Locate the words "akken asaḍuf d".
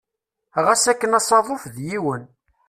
0.91-1.75